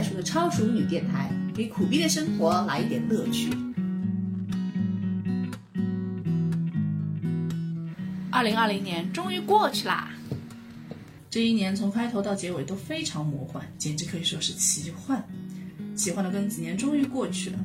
[0.00, 3.50] 家好，这里是熟的不能再熟的超熟女电台，给苦逼的生活来一点乐趣。
[8.30, 10.10] 二零二零年终于过去啦，
[11.28, 15.22] 这一年从开头到结尾都非常魔幻，简直可以说是奇幻。
[15.94, 17.58] 奇幻的庚子年终于过去了，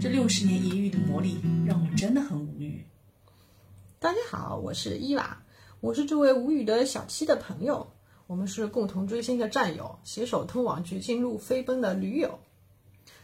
[0.00, 2.84] 这六十年一遇的魔力让我真的很无语。
[3.98, 5.36] 大家好，我是伊娃，
[5.80, 7.92] 我是这位无语的小七的朋友，
[8.26, 12.38] 我们是共同追星的战友，携手通往绝境路飞奔的驴友。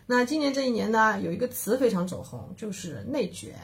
[0.07, 3.55] 那今年这一年呢，有一个词非常走红，就是内卷。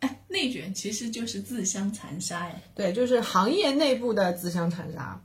[0.00, 2.62] 哎，内卷其实就是自相残杀哎。
[2.74, 5.20] 对，就是行业内部的自相残杀。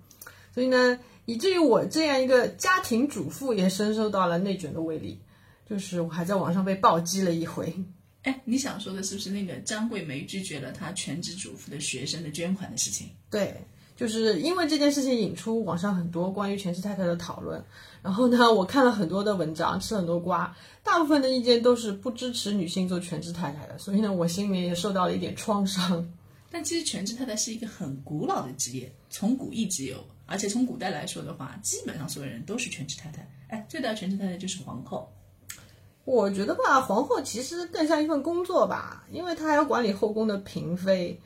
[0.54, 5.20] 所以呢，以至于我这样一个家庭主妇也深受到了内卷的威力，
[5.68, 7.74] 就是我还在网上被暴击了一回。
[8.24, 13.08] 哎，你想说的是不是那个张桂梅拒绝了她全职主妇的学生的捐款的事情？
[13.30, 13.56] 对，
[14.00, 17.62] 就是因为这件事情引出网上很多关于全职太太的讨论。
[18.02, 23.78] 然后呢，我看了很多的文章，吃很多瓜，大部分的意见都是不支持女性做全职太太的。
[23.78, 26.10] 所以呢，我心里面也受到了一点创伤。
[26.50, 33.30] 但其实全职太太是一个很古老的职业，从古一直有，而且从古代来说的话，基本上所有人都是全职太太。
[33.50, 35.12] 哎，最大全职太太就是皇后。
[36.06, 41.20] 我觉得吧，皇后其实更像一份工作吧，因为她还要管理后宫的嫔妃，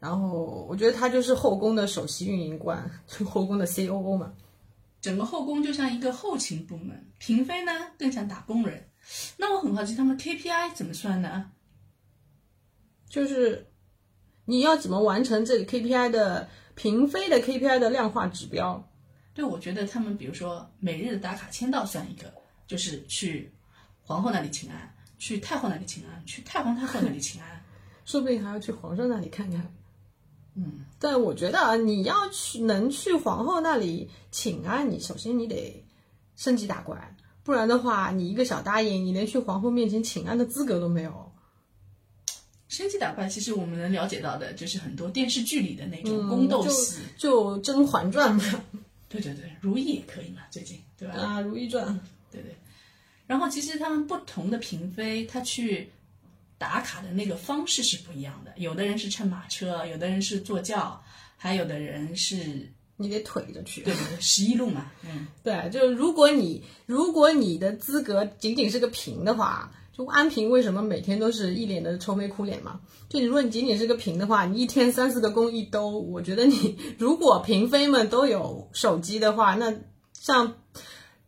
[0.00, 4.32] 然后我觉得他就是后宫的首席运营官，就后宫的 COO 嘛。
[5.00, 8.88] 整个后宫就像一个后勤部门，嫔妃呢更像打工人。
[9.36, 11.50] 那我很好奇，他们 KPI 怎么算呢？
[13.08, 13.66] 就是
[14.44, 18.86] 你要怎么完成这个 KPI 的嫔妃的 KPI 的量化指标？
[19.34, 22.32] 对，我觉得他们比如说每日的打卡签到算一个，
[22.66, 23.52] 就是去
[24.02, 27.64] 皇后那里请安，去太后那里请安，去太皇太后那里请安，
[28.04, 29.74] 说不定还要去皇上那里看看。
[30.60, 35.82] 嗯，但我觉得啊，你要去能去皇后那里请安，你首先你得
[36.36, 41.32] 升级打怪，不然的话，你一个小答应，你连去皇后面前请安的资格都没有。
[42.68, 48.62] 升级打怪，其实我们能了解到的就是很多电视剧里的那种宫斗戏，嗯就《甄嬛传》嘛，
[49.08, 51.14] 对对对，如懿也可以嘛，最近对吧？
[51.14, 51.88] 啊，《如懿传》。
[52.30, 52.54] 对对。
[53.26, 55.90] 然后其实他们不同的嫔妃，她去
[56.60, 61.02] 打卡的那个方式是不一样的，有的人是乘马车，有的人是坐轿，
[61.38, 63.80] 还有的人是你得腿着去。
[63.80, 72.78] 对对对，十一路嘛，嗯，对，就如果你如果你的资格仅仅是个嫔的话，就安平为什么每天都是一脸的愁眉苦脸嘛？
[73.08, 79.74] 就你如果你仅仅是个嫔的话，你一天三四个工一兜，我觉得你如果嫔妃们都有手机的话，那
[80.12, 80.56] 像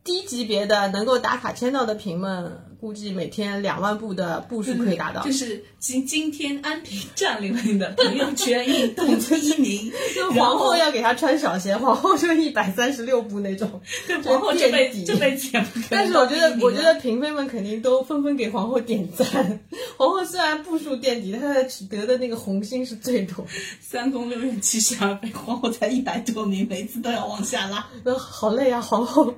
[0.03, 5.23] 低级别的能够打卡签到的嫔们，估计每天两万步的步数可以达到。
[5.23, 13.79] 就是今今天安平占领了你的朋友圈运动第一名，就皇后要给她穿小鞋，皇后就一百三十六步那种，
[14.25, 19.61] 皇后这辈子这辈子也不可能但是我觉得我觉得嫔妃们肯定都纷纷给皇后点赞。
[19.95, 23.45] 皇后虽然步数垫底，但她得的那个红心是最多。
[23.79, 27.87] 三宫六院七十二妃，皇后才一百多名，每次都要往下拉。
[28.03, 29.35] 那 好累啊，皇后，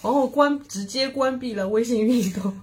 [0.00, 2.56] 皇后关直接关闭了微信运动。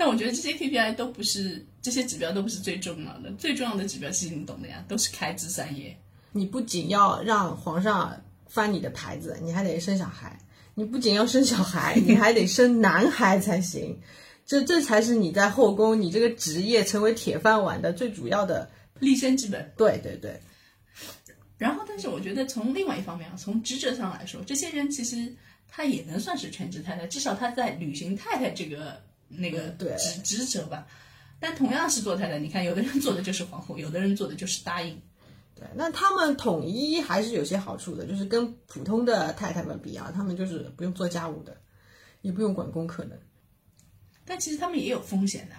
[0.00, 5.94] 但我觉得这些 KPI 都不是这些指标都不是最重要的，最重要的指标其实你懂的呀，都是开枝散叶。
[6.32, 8.18] 你不仅要让皇上
[8.48, 10.40] 翻你的牌子，你还得生小孩。
[10.74, 14.00] 你不仅要生小孩，你还得生男孩才行。
[14.46, 18.70] 这这才是你在后宫，你这个职业成为铁饭碗的最主要的。
[19.00, 19.70] 立身之本。
[19.76, 20.40] 对对对，
[21.58, 25.30] 然后，但是我觉得从另外一方面啊，从职责上来说，这些人其实
[25.68, 28.98] 他也能算是全职太太，至少他在履行太太这个
[29.30, 30.86] 那个嗯对职职责吧。
[31.38, 35.00] 但同样是做太太，你看有的人做的就是皇后，有的人做的就是答应。
[35.54, 41.56] 对，那他们统一还是有些好处的，就是跟普通的太太们比啊，他们就是不用做家务的，
[42.20, 43.18] 也不用管功课的。
[44.26, 45.54] 但其实他们也有风险的，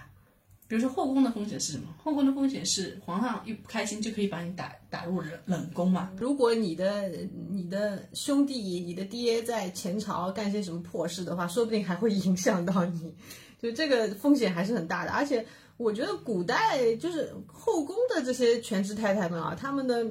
[0.68, 1.94] 比如说后宫的风险是什么？
[2.04, 6.12] 后宫的风险是皇上一不开心就可以把你打打入冷冷宫嘛。
[6.18, 7.10] 如果你的
[7.50, 13.14] 你的兄弟、你的爹在前朝干些什么破事的话，说不定还会影响到你，
[13.62, 15.12] 就这个风险还是很大的。
[15.12, 15.46] 而且
[15.78, 20.06] 我觉得古代就是后宫的这些全职太太们啊，他们的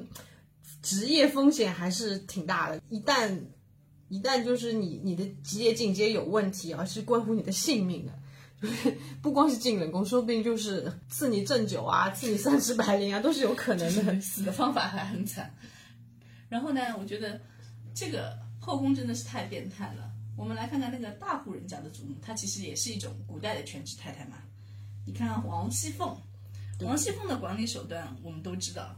[0.81, 2.81] 职业风险还是挺大的。
[2.89, 3.37] 一旦
[4.09, 8.11] 一旦就是你你的职业进阶有问题啊，是关乎你的性命的。
[8.61, 14.21] 就是不光是进冷宫，说不定就是赐你鸩酒啊，赐你三尺白绫啊，都是有可能的。
[14.21, 15.51] 死的方法还很惨。
[16.47, 17.41] 然后呢，我觉得
[17.95, 20.10] 这个后宫真的是太变态了。
[20.35, 24.37] 我们来看看那个大户人家的祖母，她其实也是一种古代的全职太太嘛。
[25.05, 26.15] 你看看王熙凤，
[26.81, 28.95] 王熙凤的管理手段我们都知道，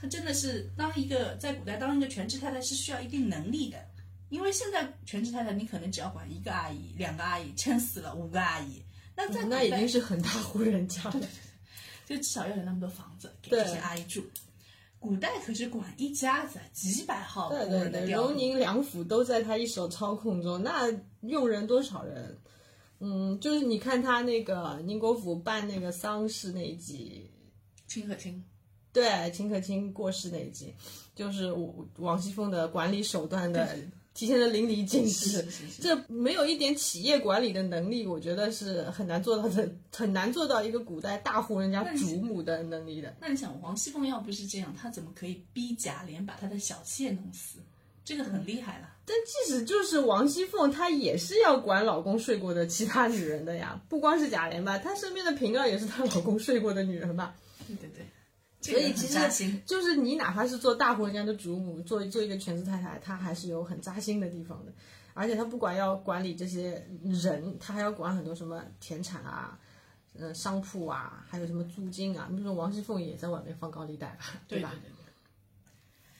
[0.00, 3.78] 她真的是当一个在古代当一个全职太太是需要一定能力的。
[4.28, 8.80] 因为现在全职太太，你可能只要管一个阿姨、两个阿姨，撑死了五个阿姨。
[9.16, 11.20] 那在那已经是很大户人家了。
[12.06, 14.24] 就至少要有那么多房子给这些阿姨住。
[15.00, 20.88] 古代可是管一家子几百号对工对对，荣人的调度，宁两府都在他一手操控中，那
[21.22, 22.38] 用人多少人？
[23.00, 27.30] 嗯，就是你看他那个宁国府办那个丧事那一集，
[27.88, 28.44] 秦可卿。
[28.92, 30.74] 对秦可卿过世那一集，
[31.14, 33.78] 就是我王熙凤的管理手段的
[34.20, 35.42] 体现的淋漓尽致。
[35.80, 43.16] 这没有一点企业管理的能力，我觉得是很难做到的，很难做到一个古代大户人家主母的能力的。
[43.18, 47.60] 那你想，王熙凤要不是这样，她怎么可以逼贾琏把她的小妾弄死？
[48.04, 48.90] 这个很厉害了。
[49.06, 57.34] 但即使就是王熙凤，她也是要管老公睡过的其他女人的呀，不光是贾琏吧，她身边的平儿也是她老公睡过的女人吧。
[57.66, 58.04] 对对对，
[58.60, 59.18] 所以其实
[59.64, 64.72] 就是你哪怕是做大户人家的主母，做做一个全职太太，她还是有很扎心的地方的。
[65.14, 69.58] 而且她不管要管理这些人，她还要管很多什么田产啊、
[70.14, 72.26] 呃商铺啊，还有什么租金啊。
[72.30, 74.40] 比如说王熙凤也在外面放高利贷吧， 吧？
[74.46, 74.90] 对对对。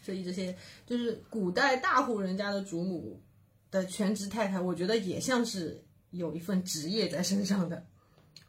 [0.02, 0.56] 所以这些
[0.86, 3.20] 就是古代大户人家的主母
[3.70, 7.84] 的全职太太，我觉得也像是有一份职业在身上的。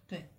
[0.07, 0.29] 对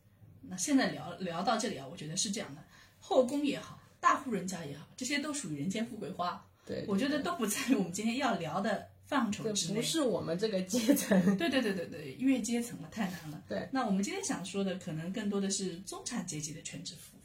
[0.41, 2.63] 那现在聊聊到这里啊，我觉得是这样的，
[3.05, 9.83] 后宫也好，大户人家也好，这些都属于人间富贵花，对，我觉得都不在于我们今天要聊的范畴之内不。
[9.83, 11.37] 是我们这个阶层。
[11.37, 13.43] 对对对对对，越阶层了太难了。
[13.49, 17.19] 对，那我们今天想说的，可能更多的是中产阶级的全职妇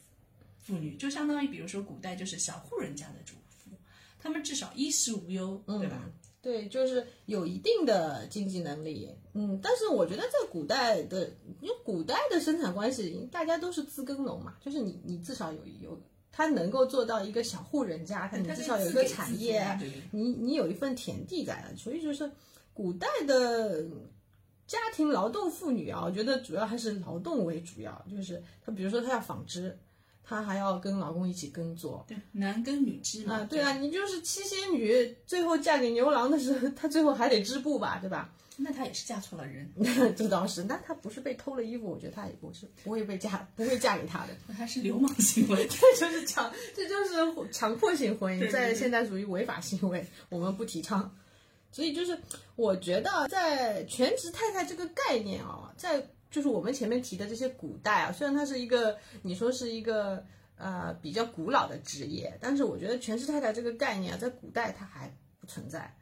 [0.58, 3.70] 妇女，就相当于比如说古代就是小户人家的主妇，
[4.18, 6.02] 她们至少衣食无忧，对吧？
[6.40, 11.28] 对，就是有一定的经济能力，嗯，但是我觉得在古代的，
[11.60, 16.00] 因为古代的生产关系，大家都是自耕农嘛，就是你你至少有有，
[16.30, 19.78] 他能够做到一个小户人家，他你至少有一个产业
[20.12, 22.30] 你你有一份田地在的，所以就是
[22.72, 23.84] 古代的
[24.66, 29.76] 家庭劳动妇女啊，我觉得主要还是劳动为主要，就是他比如说他要纺织，
[30.28, 33.36] 她还要跟老公一起耕作，对，男耕女织嘛。
[33.36, 38.30] 啊，对啊，你就是七仙女，最后嫁给牛郎的时候，她最后还得织布吧，对吧？
[38.58, 39.66] 那她也是嫁错了人，
[40.16, 44.36] 这倒是，那她不是被偷了衣服，我觉得她也不是不会被嫁， 不会嫁给他的。
[44.46, 45.66] 那她是流氓行为。
[45.70, 51.10] 这就是强，这就是强迫性婚姻，在现在属于违法行为，我们不提倡。
[51.70, 52.18] 所以就是
[52.56, 60.24] 我觉得，在全职太太这个概念啊，在就是我们前面提的这些古代啊，虽然它是一个你说是一个
[60.56, 65.96] 呃比较古老的职业，但是我觉得全职太太这个概念啊，在古代它还不存在，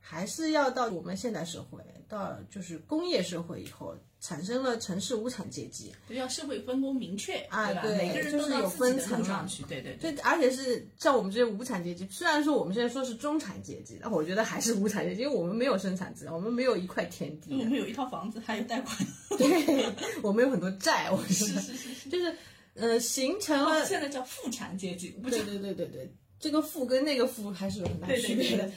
[0.00, 5.92] 还是要到我们现代社会，到就是工业社会以后，产生了城市无产阶级。
[6.08, 7.58] 对，要社会分工明确，对吧？
[7.58, 10.12] 啊对每个人都是有分层上去，对对对。
[10.12, 18.96] 对，而且是像我们这些无产阶级，虽然说我们现在说是中产阶级，但我觉得还是无产阶级，因为我们没有生产资料，我们没有一块田地我，们有一套房子，还有贷款，
[19.38, 19.86] 对，
[20.22, 22.08] 我们有很多债，我是是是是。
[22.10, 22.34] 就是
[22.74, 28.72] 呃，形成了，现在叫富产阶级，不对对对对对，这个富跟那个富还是有很大区别的对对。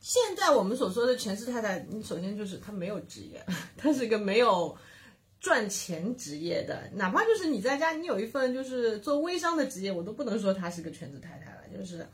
[0.00, 3.44] 现在我们所说的全职太太，你首先就是她没有职业，
[3.78, 4.76] 她是一个没有
[5.38, 12.04] 赚钱职业的，哪怕就是你在家，你有一份就是做微商的职业，我都不能说她是个全职太太了，就是，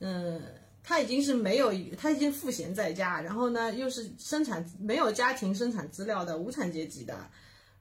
[0.00, 0.42] 嗯。
[0.88, 7.28] 她已经是没有，她已经赋闲在家，然后呢，又是生产没有家庭生产资料的无产阶级的，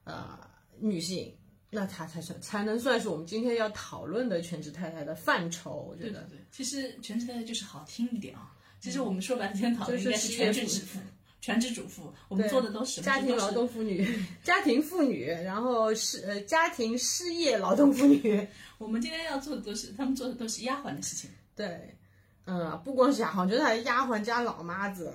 [0.06, 0.36] 呃，
[0.80, 1.32] 女性，
[1.70, 5.86] 那她才算才能算是我们今天要讨论的全职太太的范畴。
[5.88, 6.46] 我觉得，对对对。
[6.50, 8.52] 其实全职太太就是好听一点啊。
[8.86, 11.00] 其实我们说白了，今天讨论就是应该是全职主妇、
[11.42, 13.02] 全职主妇，我们做的都是？
[13.02, 14.08] 家庭劳动妇女、
[14.44, 21.98] 家庭妇女，然后是呃家庭失业劳动妇女， 我们今天要做的都是，他们做的都是丫鬟的事情对，
[22.46, 25.12] 嗯，不光是丫鬟，我觉得还丫鬟加老妈子，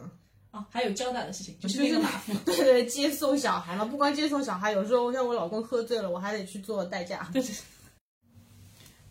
[0.50, 2.34] 哦，还有交代的事情，就是就是那个 马夫。
[2.44, 7.30] 对对，接送小孩嘛，不光接送小孩，有时候像我老公喝醉了，我还得去做代驾。
[7.32, 7.54] 对对。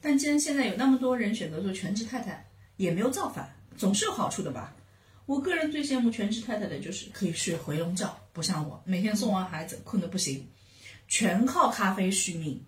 [0.02, 3.50] 但既然现在有那么多人选择做全职太太，也没有造反，
[3.80, 4.76] 总是有好处的吧？
[5.26, 10.46] 我个人最羡慕全职太太的就是可以睡回笼觉，不像我每天送完孩子困得不行，
[11.08, 12.62] 全靠咖啡续命。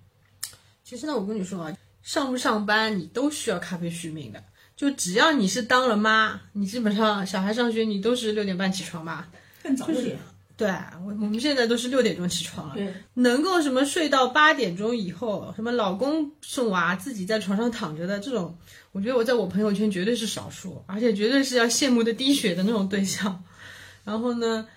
[0.84, 4.42] 其实呢，我跟你说啊，上不上班你都需要咖啡续命的。
[4.76, 9.28] 就只要你是当了妈，你基本上小孩上学你都是六点半起床吧？
[9.62, 10.18] 更早一点，
[10.62, 10.70] 对，
[11.04, 12.76] 我我们现在都是六点钟起床了。
[12.76, 18.56] 对，能够什么睡到八点钟以后，什么老公送娃，自己在床上躺着的这种，
[18.92, 23.44] 我觉得我在我朋友圈绝对是少数，而且绝对是要羡慕的滴血的那种对象。
[24.04, 24.68] 然后呢，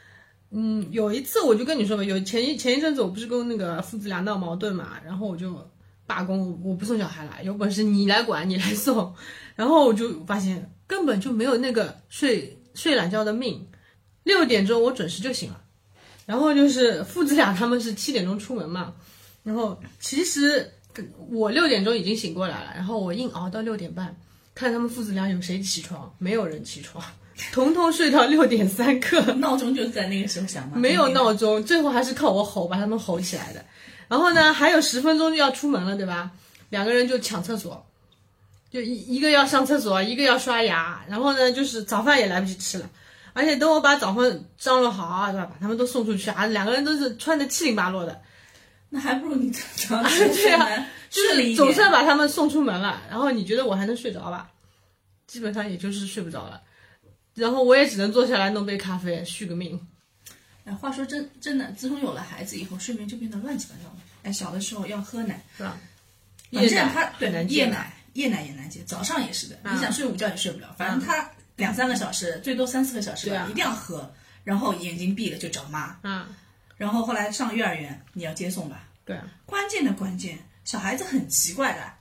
[0.51, 5.71] 嗯，有一次我就跟你说吧，有前一前一阵子我不是跟那个父子俩闹矛盾嘛，然后我就
[6.07, 9.15] 罢工，我不送小孩了，有本事你来管，你来送。
[9.55, 13.67] 然后我就发现根本就没有那个睡睡懒觉的命。
[14.23, 15.61] 六点钟我准时就醒了，
[16.27, 18.95] 然后就是父子俩他们是七点钟出门嘛，
[19.43, 20.73] 然后其实
[21.31, 24.17] 我六点钟已经醒过来了，然后我硬熬到六点半，
[24.55, 27.05] 看他们父子俩有谁起床，没有人起床，
[27.53, 29.21] 彤彤睡到六点三刻。
[29.35, 30.77] 闹钟就是在那个时候响吗？
[30.77, 33.65] 没有闹钟，最后还是靠我吼把他们吼起来的。
[34.09, 36.31] 然后呢，还有十分钟就要出门了，对吧？
[36.71, 37.87] 两个人就抢厕所，
[38.71, 42.89] 就一一个要上厕所，一个要刷牙，然后呢，就是早饭也来不及吃了。
[43.35, 45.47] 而且等我把早饭张罗好啊，对吧？
[45.47, 48.23] 把他们都送出去啊，两个人都是穿的七零八落的，
[48.89, 51.55] 那还不如你早上睡 对啊，就是。
[51.55, 53.03] 总算把他们送出门了。
[53.11, 54.51] 然后你觉得我还能睡着吧？
[55.27, 56.63] 基本上也就是睡不着了。
[57.35, 59.85] 然后我也只能坐下来弄杯咖啡续个命。
[60.65, 63.97] 哎，话说真真的，自从有了孩子以后，睡眠就变得乱七八糟了。
[64.23, 65.77] 哎，小的时候要喝奶，是吧？
[66.53, 69.59] 反正夜奶他对夜奶夜奶也难戒，早上也是的。
[69.65, 75.97] 啊你想睡午觉也睡不了，反正他两三个小时，最多三四个小时吧，啊一定要喝，然后眼睛闭了就找妈。
[76.03, 76.27] 嗯，
[76.77, 78.89] 然后后来上幼儿园，你要接送吧。
[79.05, 81.93] 对啊，关键的关键，小孩子很奇怪的，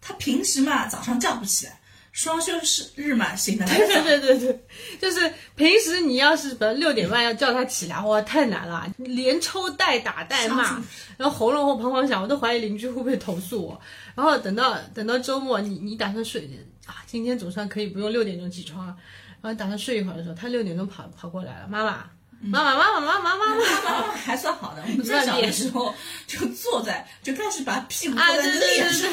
[0.00, 1.80] 他平时嘛早上叫不起来，
[2.14, 3.88] 双休是日嘛醒得来对。
[3.88, 4.60] 对对对对，
[5.00, 10.80] 就是平时你要是本来六点半要叫他起来，哇，太难了，连抽带打带骂，
[11.16, 13.80] 然后喉咙或砰砰响，我都怀疑邻居会不会投诉我。
[14.14, 16.48] 然后等到等到周末，你你打算睡
[16.86, 17.02] 啊？
[17.04, 18.96] 今天总算可以不用六点钟起床了。
[19.42, 22.08] 然后打算睡一会儿的时候，他六点钟跑跑过来了，妈妈，
[22.50, 23.56] 妈妈，妈妈，妈妈，妈妈。
[23.84, 25.94] 妈 妈还算好的，我们最小的时候
[26.26, 29.10] 就坐在，就开始把屁股啊，坐在对对脸上。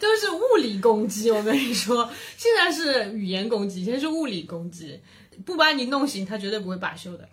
[0.00, 1.30] 都是物理攻击。
[1.30, 5.00] 我跟你说，现在是语言攻击，以前是物理攻击。
[5.44, 7.28] 不把你弄醒，他绝对不会罢休的。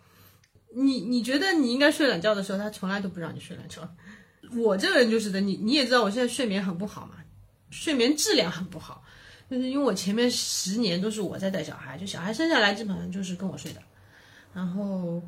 [0.76, 3.82] 你你觉得你应该睡懒觉的时候，他从来都不让你睡懒觉。
[4.56, 7.16] 我这个人就是的，你你也知道，我现在睡眠很不好嘛，
[7.70, 9.04] 睡眠质量很不好，
[9.50, 13.82] 就是因为我前面十年都是我在带小孩，就小孩生下来基本上就是跟我睡的，
[14.54, 15.22] 然后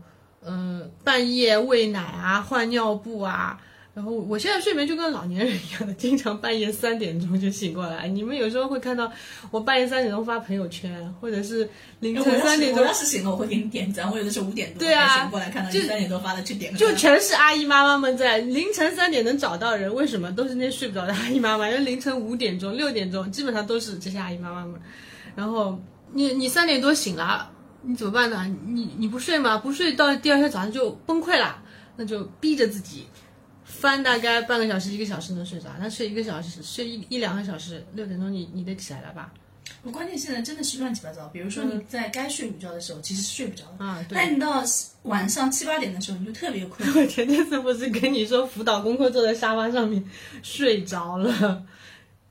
[0.43, 3.59] 嗯、呃半夜喂奶啊、换尿布啊，
[3.93, 8.07] 然后我现在睡眠就跟老年人一样的，经常半夜三点钟就醒过来。
[8.07, 9.11] 你们有时候会看到
[9.51, 14.09] 我半夜三点钟发朋友圈，或者是凌晨三点钟要是醒了，我会给你点赞。
[14.09, 16.95] 我有的时候五点多对啊才醒过来，看到三点多发的，去点个就赞。
[16.95, 21.69] 全是阿姨妈妈们在凌晨三点能找到人，为什么都是那些睡不着的阿姨妈妈？
[21.69, 24.79] 因为凌晨五点钟、六点钟基本上都是这些阿姨妈妈们。
[25.35, 25.79] 然后
[26.13, 27.51] 你你三点多醒了，
[27.83, 28.45] 你怎么办呢？
[28.65, 29.57] 你你不睡吗？
[29.57, 31.61] 不睡到第二天早上就崩溃了，
[31.95, 33.07] 那就逼着自己
[33.63, 35.69] 翻大概半个小时、一个小时能睡着。
[35.79, 39.33] 那睡一个小时，睡一一两个小时，六点钟你你得起来了吧？
[39.83, 41.27] 我关键现在真的是乱七八糟。
[41.29, 43.83] 比如说你在该睡午觉的时候，其实是睡不着的。
[43.83, 44.15] 啊，对。
[44.15, 44.63] 但你到
[45.03, 46.87] 晚上七八点的时候，你就特别困。
[46.93, 50.03] 我前天是不是跟你说辅导功课坐在沙发上面
[50.43, 51.63] 睡着了？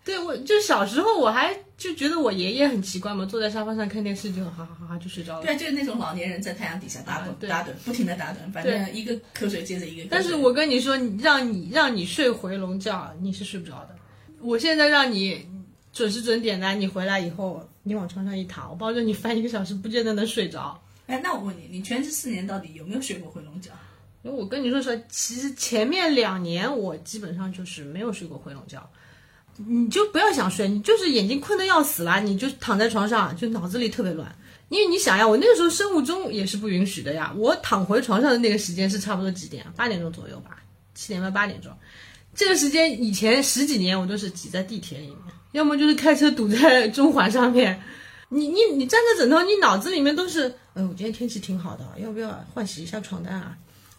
[0.03, 5.45] 对，我就小时候我还就觉得我爷爷很奇怪嘛，坐在沙发上看电视就哈哈哈哈就睡着了。
[5.45, 10.09] 对啊，就是那种老年人在太阳底下打盹、啊打盹，不停的打盹，反正一个瞌睡接着一个。
[10.11, 13.97] 但是我跟你说，你让你让你睡回笼觉，你是睡不着的。
[14.41, 15.47] 我现在让你
[15.93, 20.81] 准时准点的，你回来以后，你往床上一躺，我保证你翻一个小时，不见得能睡着。
[21.07, 23.71] 哎，那我问你，你全职四年到底有没有睡过回笼觉？
[24.23, 28.91] 因为我跟你说实话，其实前面两年我基本上就是没有睡过回笼觉。
[29.57, 34.35] 你就不要想睡，你就是眼睛困得要死了，你就躺在床上，就脑子里特别乱。
[34.69, 37.33] 因为你想呀，我那个时候生物钟也是不允许的呀。
[37.37, 39.67] 我躺回床上的那个时间是差不多几点？
[39.77, 40.63] 八点钟左右吧，
[40.95, 41.73] 七点半八点钟。
[42.35, 45.19] 这个时间以前十几年我都是挤在地铁里面，
[45.53, 47.83] 要么就是开车堵在中环上面。
[48.29, 53.59] 你 你你沾着枕头，你脑子里面都是，哎，我今天天气挺好的，要不要换洗一下床单啊？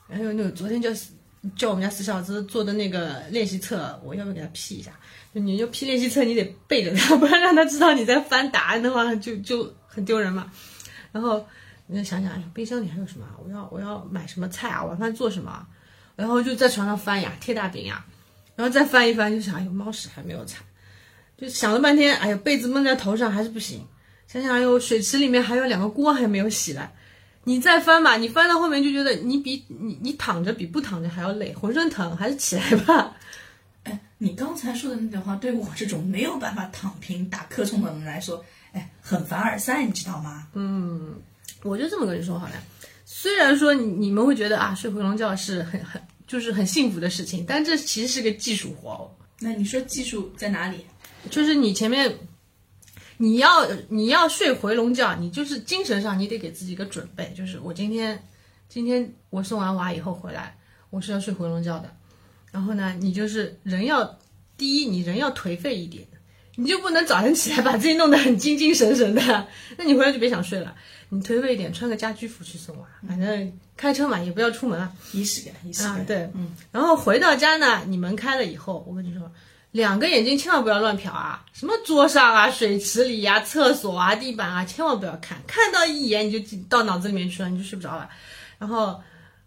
[0.09, 0.89] 还有那个昨天叫
[1.57, 4.97] 叫我们家死小子做的那个练习册，我要不要给他批一下？
[5.33, 10.51] 你就批练习册，你得背着他，不然让他知道你在翻答案的话，就就很丢人嘛。
[11.11, 11.45] 然后
[11.87, 13.25] 你就想想，哎，冰箱里还有什么？
[13.43, 14.83] 我要我要买什么菜啊？
[14.83, 15.65] 晚饭做什么？
[16.15, 18.05] 然后就在床上翻呀，贴大饼呀，
[18.55, 20.61] 然后再翻一翻，就想，哎呦，猫屎还没有擦，
[21.37, 23.85] 就想了半天，哎呦，被子蒙在头上还是不行。
[24.27, 26.93] 想想，哎呦，水池里面还有两个锅还没有洗来，
[27.45, 33.15] 你再翻吧，你翻到后面就觉得你比你你躺着比不躺着还要累，浑身疼，还是起来吧。
[34.21, 40.47] 哎，你刚才说的那段话，对我这种没有办法躺平打瞌冲的人来说，哎，很凡尔赛，你知道吗？
[40.53, 41.15] 嗯
[41.63, 42.53] 我就这么跟你说好了，
[43.05, 49.11] 虽然说你你们会觉得啊，睡回笼觉是很很就是很幸福的事情，但这其实是个技术活哦。
[49.39, 50.85] 那你说技术在哪里？
[51.29, 52.15] 就是你前面
[53.17, 58.23] 你要你要睡回笼觉，你就是精神上你得给自己一个准备，就是我今天
[58.69, 60.57] 今天我送完娃以后回来，
[60.89, 61.95] 我是要睡回笼觉的。
[62.51, 64.19] 然后呢，你就是人要
[64.57, 66.05] 第一，你人要颓废一点，
[66.55, 70.75] 你就不能早晨起来把自己弄得很精精神神的， 那你回来就别想睡了。
[71.09, 74.91] 你颓废一点，穿个家居服去送娃，反正开车嘛，也不要出门了。
[75.13, 79.31] 仪式感，仪式感，，啊对，嗯，然后回到家呢，你门开了以后，我跟你说，
[79.71, 88.09] 两个眼睛千万不要乱瞟啊，什么桌上啊、水池里呀、厕所啊、地板啊，千万不要看，看到一眼你就进到脑子里面去了，你就睡不着了。
[88.57, 89.01] 然后，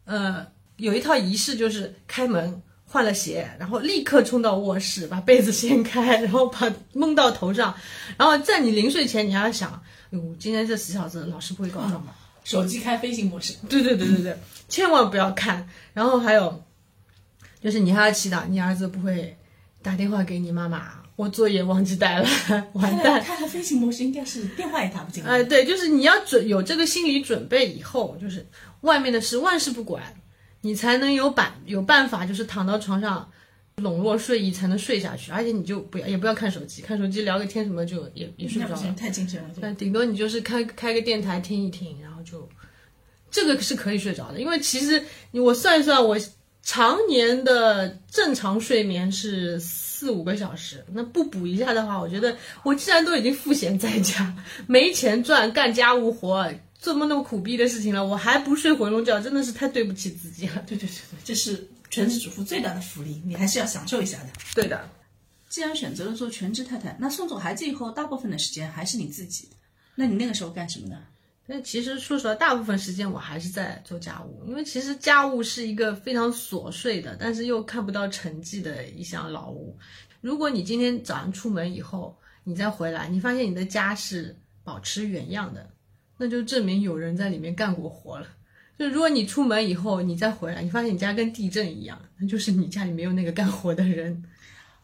[0.04, 0.46] 呃，
[0.76, 2.62] 有一套仪式就是开门。
[2.94, 7.74] 换了鞋，然后立刻冲到卧室，把被子掀开，然后把蒙到头上，
[8.16, 12.14] 然后在你临睡前，你还要想，哟，今天这死小子老师不会告状吧？
[12.44, 15.68] 手机开飞行模式，对对对对对，千万不要看。
[15.92, 16.62] 然后还有，
[17.60, 19.36] 就是你还要祈祷你儿子不会
[19.82, 22.28] 打电话给你妈妈，我作业忘记带了，
[22.74, 23.20] 完蛋。
[23.20, 25.30] 开了飞行模式，应该是电话也打不进来。
[25.30, 28.46] 哎、对，就是你要准有这个心理准备以后，就是
[28.82, 30.00] 外面的事万事不管，
[30.64, 33.30] 你才能有办有办法，就是躺到床上
[33.76, 38.94] 笼络睡意才能睡下去，而且你就不要也不要看手机，看手机聊个天什么就也也睡不着了。
[38.98, 39.50] 太精神了。
[39.60, 42.48] 那顶多你就是开开个电台听一听，然后就
[43.30, 46.16] 这个是可以睡着的，因为其实我算一算，我
[46.62, 54.34] 常年的正常睡眠是四五个小时，那不补一下的话，我觉得我既然都已经赋闲在家，
[54.66, 56.50] 没钱赚，干家务活。
[56.84, 60.62] 这么那么苦逼的事情了，我还不睡回笼觉，真的是太对不起自己了。
[60.66, 64.28] 对对对对，这是全职主妇最大的福利，你还是要享受一下的。
[64.54, 64.86] 对的，
[65.48, 69.48] 既然选择了做全职太太，那送走孩子以后，大部分的时间还是你自己。
[69.94, 70.98] 那你那个时候干什么呢？
[71.46, 79.74] 但其实说实话，大部分时间我还是在做家务，因为其实家务是一个非常琐碎的，但是又看不到成绩的一项劳务。
[80.20, 82.14] 如果你今天早上出门以后，
[82.44, 85.66] 你再回来，你发现你的家是保持原样的，
[86.16, 88.26] 那就证明有人在里面干过活了。
[88.78, 94.22] 就如果你出门以后你再回来，你发现你家跟地震一样，那就是你家里没有那个干活的人。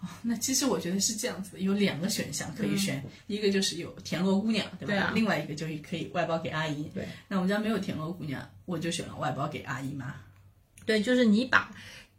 [0.00, 4.94] 哦那其实我觉得是这样子的，有两个选项可以选，一个就是有田螺姑娘，对吧？
[4.94, 6.84] 对啊另外一个就是可以外包给阿姨。
[6.94, 7.06] 对。
[7.28, 10.14] 那我们家没有田螺姑娘，我就选了外包给阿姨妈。
[10.86, 11.70] 对，就是你把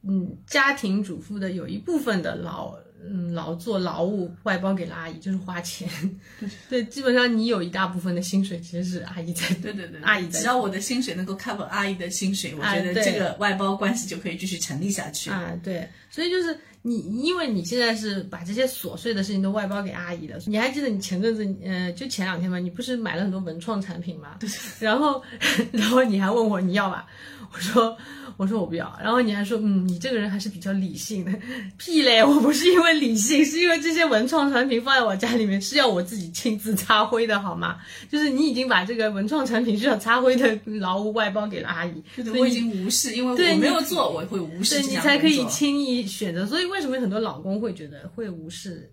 [0.04, 5.90] 嗯家庭主妇的有一部分的劳嗯劳作劳务外包给了阿姨，就是花钱。
[6.70, 9.48] 对，基本上你有一大部分的薪水其实是阿姨在。
[9.56, 15.30] 对对对， 阿姨在只要我的薪水能够 cover 阿姨的薪水，我觉得这个外包关系就可以继续成立下去。
[15.30, 20.40] 啊，对，所以就是你，因为你现在是把这些琐碎的事情都外包给阿姨的。
[20.48, 24.38] 你还记得你前阵子，呃，就前两天吧，你不是买了很多文创产品吗？
[24.40, 24.50] 对。
[24.80, 25.22] 然后，
[25.72, 27.06] 然后你还问我你要吧？
[27.54, 27.98] 我说，
[28.38, 28.98] 我说我不要。
[29.02, 31.32] 然后你还说，嗯，你这个人还是比较理性的。
[31.78, 37.78] 屁嘞，我不是因为理性，是因为这些文创产品放在我家里面是要我自己亲自擦灰的，好吗？
[38.10, 46.46] 就是你已经把这个文创产品需要擦灰的劳务外包给了阿姨，对对，我已经无视，因为我没有做，我会无视对你才可以轻易选择。
[46.46, 48.90] 所以为什么很多老公会觉得会无视，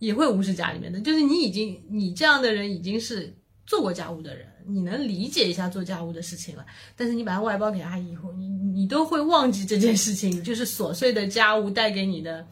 [0.00, 1.00] 也会无视家里面的？
[1.00, 3.32] 就是你已经你这样的人已经是
[3.66, 6.64] 做过家务的人，你能理解一下做家务的事情了。
[6.96, 12.46] 但是你把它外包给阿姨以后，你你都会忘记这件事情，就是琐碎的家务带给你的。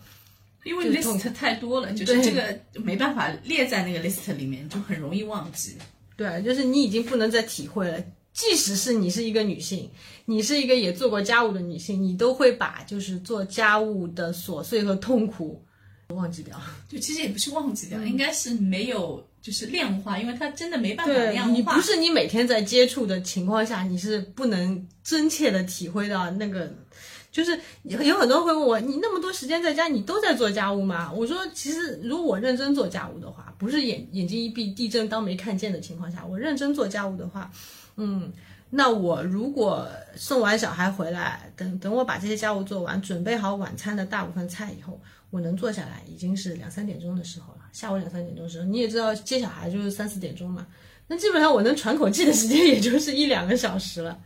[0.65, 5.75] 因为 list 太多了，就是这个没办法列在那个 list 里面，就很容易忘记。
[6.17, 8.01] 对，就是你已经不能再体会了。
[8.33, 9.91] 即使是你是一个女性，
[10.25, 15.61] 你是一个也做过家务的女性，你都会把就是做家务的琐碎和痛苦
[16.11, 16.57] 忘记掉。
[16.89, 21.53] 就其实也不是忘记掉，应该是没有就是量化，因为它真的没办法量化。
[21.53, 26.73] 你不是你每天在接触的情况下，你是不能真切的体会到那个。
[27.33, 31.11] 就是有有很多人会问我，你那么多时间在家，你都在做家务吗？
[31.11, 37.51] 我说，其实如果我认真做家务的话，不是眼眼睛一闭，地震当没看见的情况下，我认真做家务的话，
[37.97, 38.31] 嗯，
[38.69, 45.01] 那我如果送完小孩回来，等等我把这些家务做完，准备好晚餐的大部分菜以后，
[45.31, 50.67] 我能坐下来已经是两三点钟的时候了，下午两三点钟的时候，你也知道接小孩就是三四点钟嘛，
[51.09, 54.21] 那基本上我能喘口气的时间也就是一两个小时了。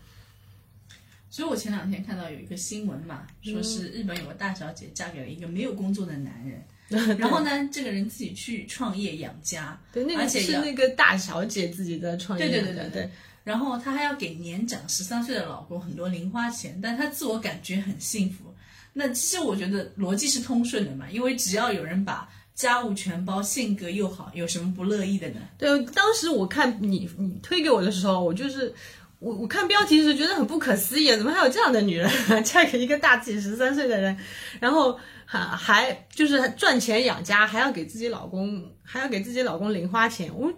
[1.30, 6.62] 所以我前两天看到有一个新闻嘛，说是日本有个大小姐嫁给了一个没有工作的男人，
[7.18, 13.10] 然后呢，这个人自己去创业养家，对，那个是那个大小姐自己在创业对的，对对对对
[13.44, 18.44] 然后她还要给年长十三岁的老公很多零花钱，但她自我感觉很幸福。
[18.92, 22.26] 那其实我觉得逻辑是通顺的嘛，因为只要有人把
[22.56, 25.36] 家务全包，性格又好，有什么不乐意的呢？
[25.56, 28.74] 对，当时我看你你推给我的时候，我就是
[29.20, 32.10] 我我看标题时觉得很不可思议，怎么还有这样的女人
[32.42, 34.18] 嫁给一个大自己十三岁的人，
[34.58, 40.52] 然后还还就是赚钱养家，还要给自己老公还要给自己老公零花钱，我。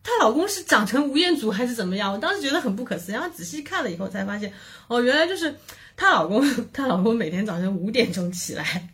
[0.00, 2.10] 她老公是长成吴彦祖还是怎么样？
[2.10, 4.50] 我当时觉得很不可思议，然后仔细看了以后才发现，
[4.86, 5.54] 哦，原来就是
[5.96, 8.88] 她老公， 她老公每天早晨五点钟起来，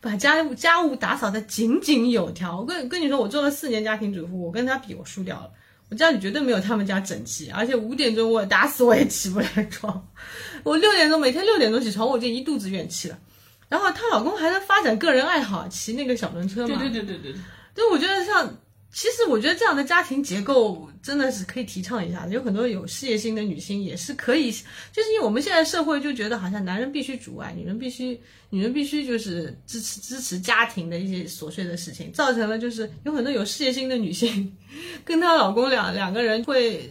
[0.00, 2.58] 把家务家务打扫的井井有条。
[2.60, 5.50] 我跟跟你说，我做了四年家庭主妇，我跟他比，我输掉了。
[5.90, 10.08] 我家里绝对没有他们家整齐，而且五点钟我打死我也起不来床。
[10.62, 13.18] 我六点钟每天六点钟起床，我就一肚子怨气了。
[13.68, 16.78] 然后她老公还在发展个人爱好，骑那个小轮车嘛。
[16.78, 17.40] 对对对对对对。
[17.74, 18.56] 就我觉得像，
[18.92, 22.32] 其实我觉得这样的家庭结构真的是可以提倡一下的。
[22.32, 24.50] 有很多有事业心的女性也是可以，
[24.92, 34.56] 就是因为我们现在社会就觉得好像男人必须主外，女人必须女人必须就是支持支持家庭的一些琐碎的事情，造成了就是有很多有事业心的女性
[35.04, 36.90] 跟她老公两两个人会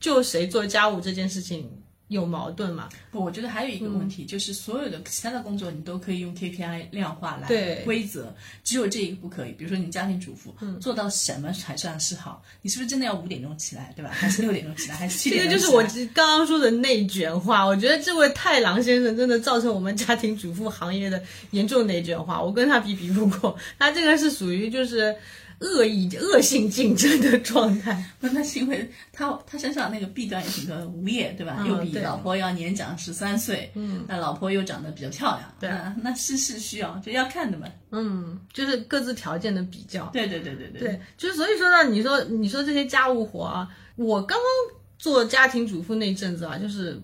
[0.00, 1.70] 就谁做家务这件事情。
[2.08, 2.88] 有矛盾嘛？
[3.10, 9.52] 不，我觉得还有一个问题，就是所有的其他的工作你都可以用 KPI 量化来对规则，只有这一个不可以。
[9.52, 12.42] 比如说你家庭主妇，做到什么才算是好？
[12.62, 14.10] 你是不是真的要五点钟起来，对吧？
[14.12, 15.82] 还是六点钟起来，还是七点钟这个就是我
[16.14, 17.64] 刚刚说的内卷化。
[17.64, 22.40] 我觉得这位太郎先生真的造成我们家庭主妇行业的严重内卷化。
[22.40, 25.14] 我跟他比比不过，他这个是属于就是。
[25.60, 31.64] 恶意、恶性竞争的状态， 那是因为他他身上那个弊端也挺多，无业对吧？
[31.66, 35.70] 又比老婆要年长十三岁，嗯，那老婆又长得比较漂亮，对，
[36.02, 44.46] 那是是需要就要看的嘛，嗯，就是各自条件的比较，对对对对对，对，就是所以说呢，你说你说这些家务活啊，我刚刚
[44.98, 47.00] 做家庭主妇那阵子啊，就是。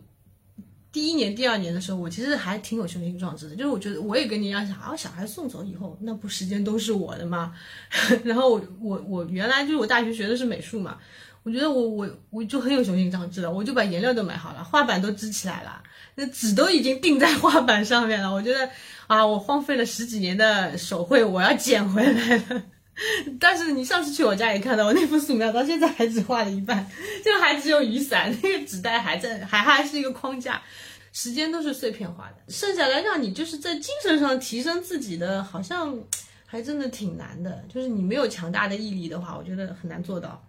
[0.92, 7.55] 第一年、第二年的时候，我其实还挺有雄心壮志的，就是我觉得我也跟你一样想，啊，小孩送走以后，那不时间都是我的吗？
[8.22, 10.98] 然后我我我原来就是我大学学的是美术嘛，
[11.42, 15.83] 我觉得我我我就很有雄心壮志了，我就把颜料都买好了，画板都支起来了，
[16.16, 18.31] 那纸都已经钉在画板上面了。
[18.31, 18.68] 我觉得
[19.07, 22.62] 啊，我荒废了十几年的手绘，我要捡回来了。
[23.40, 26.87] 但是你上次去我家也看到，我那幅素描到现在还只画了一半，
[27.24, 30.62] 就还只有雨伞，那个纸袋还在，还还是一个框架，
[31.11, 35.98] 时间都是碎片化的，剩下来让你就是在精神上提升自己的，好像
[36.44, 37.64] 还真的挺难的。
[37.72, 40.44] 就是你没有强大的毅力的话，我觉得很难做到。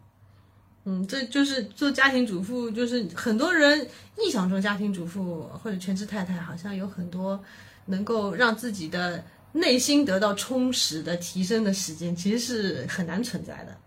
[0.84, 7.42] 嗯，这就是做家庭主妇，就是很多人臆想中家庭主妇或者全职太太，好像有很多
[7.86, 9.24] 能够让自己的。
[9.54, 13.78] 内心得到充实的提升的时间，其实是很难存在的。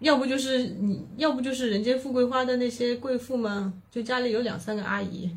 [0.00, 5.30] 要不就是你，要不就是人间富贵花的那些贵妇们，就家里有两三个阿姨，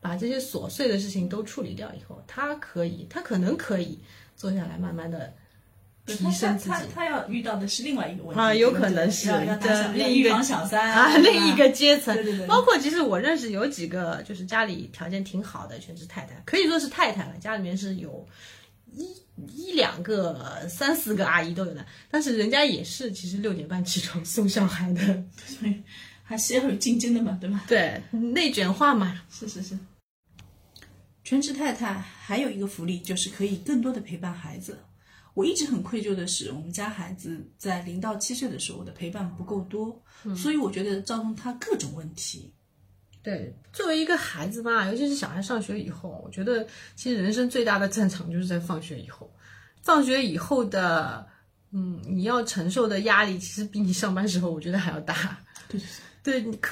[0.00, 3.98] 把这些琐碎的事情都处理掉以后，她可以，她可能可以
[4.36, 5.32] 坐下来慢慢的。
[6.06, 12.14] 提升自己，他他要遇到的是另外一个问题啊，有可能是的另一个小三啊，另一个阶层。
[12.16, 12.46] 对对对。
[12.46, 17.36] 包括其实我认识有几个，就是家里条件挺好的全职太太，可以说是太太了。
[17.38, 18.26] 家里面是有
[18.90, 19.06] 一
[19.54, 25.00] 一两个、三四个阿姨都有的，但是人家也是其实六点半起床送小孩的，
[25.46, 25.82] 所以
[26.24, 27.64] 还是要有竞争的嘛，对吧？
[27.68, 29.22] 对，内卷化嘛。
[29.30, 29.78] 是是是。
[31.22, 34.76] 全职太太还有一个福利就是可以更多的陪伴孩子。
[35.34, 40.02] 我一直很愧疚的是，我们家孩子在零到七岁的时候，我的陪伴不够多，
[40.36, 42.52] 所以我觉得造成他各种问题。
[43.22, 46.66] 对，作为一个孩子嘛，尤其是小孩上学以后，我觉得
[46.96, 49.32] 其实人生最大的战场就是在放学以后。
[49.80, 51.26] 放学以后的，
[51.70, 55.38] 嗯，你要承受的压力，其实比你上班时候，我觉得还要大。
[55.68, 55.80] 对。
[55.80, 55.86] 对，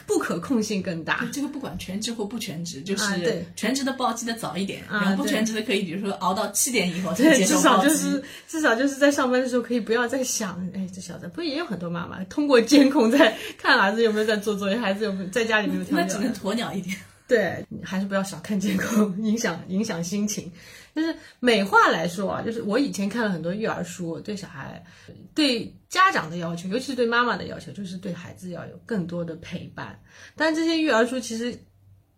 [0.06, 1.28] 不可控性更大。
[1.32, 16.96] 这个不管全职或不全职，就是对全职的报记得早一点，然后不全职的可以，比如说熬到七点以后才接受至少就是至少就是在上班的时候可以不要再想，哎，这小子不也有很多妈妈通过监控在看儿子有没有在做作业，孩子有没有在家里没有那只能鸵鸟一点。
[17.30, 20.50] 对，还是不要小看监控，影响影响心情。
[20.92, 24.84] 就是美化来说啊，就是我以前看了很多育儿书，对小孩、
[25.32, 29.96] 对家长的要求，尤其是对妈妈的要求，就是对孩子要有更多的陪伴。
[30.34, 31.56] 但这些育儿书其实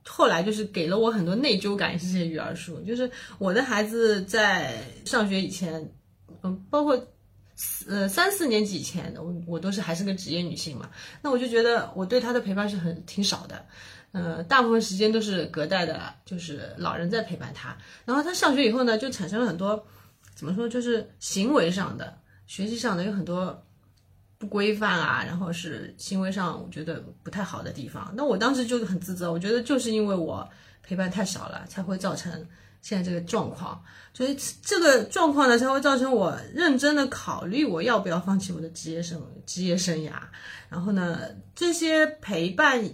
[0.02, 2.80] 后来就是给了我很多内疚感，是这些育儿书。
[2.80, 5.92] 就是我的孩子在上学以前，
[6.42, 7.06] 嗯，包括
[7.86, 10.88] 呃三四年级以前，我我都是还是个职业女性嘛，
[11.20, 13.66] 那我就觉得我对他的陪伴是很挺少的。
[14.12, 17.74] 呃，大部分时间都是隔代的，就是老人在陪伴他。
[18.04, 19.86] 然后他上学以后呢，就产生了很多，
[20.34, 23.66] 怎么说，就是行为上的、学习上的有很多
[24.36, 28.12] 不规范啊，然后是行为上我觉得不太好的地方。
[28.14, 30.46] 那我当时就很自责，我觉得就是因为我
[30.82, 32.30] 陪伴太少了，才会造成
[32.82, 33.82] 现在这个状况。
[34.12, 40.12] 所以这个状况呢，才会造成我认真的考虑我要不要放弃我的职业生职业生涯。
[40.68, 41.18] 然后呢，
[41.54, 42.84] 这些陪伴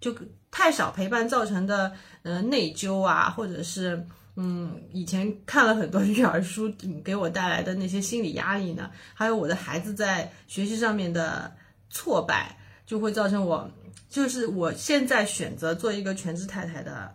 [0.00, 0.16] 就。
[0.58, 1.92] 太少陪伴造成的
[2.24, 6.68] 呃内疚啊，或者是嗯以前看了很多育儿书
[7.04, 11.52] 给我带来的那些心理压力呢，还有我的孩子在学习上面的
[11.90, 13.70] 挫败，就会造成我
[14.10, 17.14] 就是我现在选择做一个全职太太的，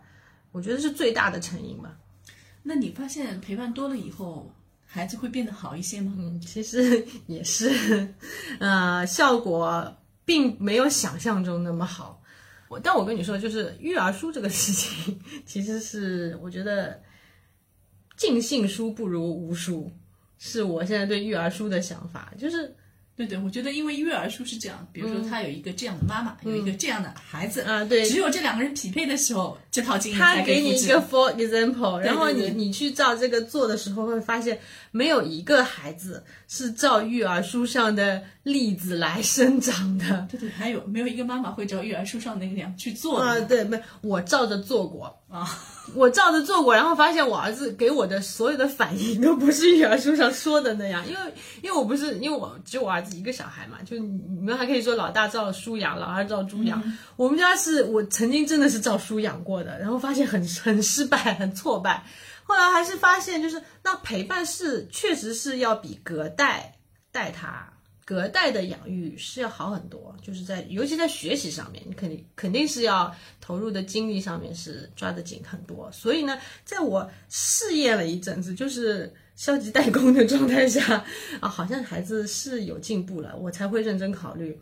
[0.50, 1.94] 我觉得是最大的成因吧。
[2.62, 4.50] 那你发现陪伴多了以后，
[4.86, 6.14] 孩子会变得好一些吗？
[6.16, 8.14] 嗯，其实也是，
[8.58, 12.22] 呃，效果并没有想象中那么好。
[12.68, 17.00] 我但我跟你说，就是育儿书这个事情，其实是我觉得
[18.16, 19.92] 尽信书不如无书，
[20.38, 22.32] 是我现在对育儿书的想法。
[22.38, 22.74] 就是
[23.16, 34.56] 对对，我觉得因为育儿书是这样，比如说他有一个这样的妈妈，有一个这样的孩子，啊，对，只有这两个人匹配的时候，这套经验他给你一个 for example，然后你你去照这个做的时候，会发现
[34.92, 40.26] 没有一个孩子是照育儿书上的例子来生长的。
[40.30, 43.26] 对对，还有没有一个妈妈会照育儿书上那个样去做的。
[43.26, 43.46] 啊，呢？
[43.46, 45.18] 对，没，我照着做过。
[45.28, 45.44] 啊，
[45.96, 51.20] 我照着做过，然后发现我儿子给我的所有的反应都不是育儿书上说的那样，因为
[51.60, 56.80] 因为我不是因为我只有我儿子一个小孩嘛，就你你们还可以说老大照书养，老二照猪养，
[57.16, 62.04] 我们家是我曾经真的是照书养过的，然后发现很 很失败，很挫败。
[62.44, 66.76] 后来还是发现，就是那陪伴是确实是要比隔代
[67.10, 67.72] 带他，
[68.04, 75.90] 隔代的养育是要好很多，就是在尤其在学习上面，你肯定肯定是要投入的精力上面是抓得紧很多。
[75.90, 81.02] 所以呢，在我试验了一阵子，就是消极怠工的状态下
[81.40, 84.60] 啊，好像孩子是有进步了，我才会认真考虑，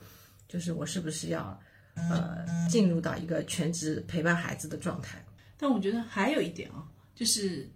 [0.48, 1.60] 就是我是不是要
[1.94, 5.24] 呃进入到一个全职陪伴孩子的状态。
[5.56, 6.82] 但我觉得还有一点啊，
[7.14, 7.68] 就是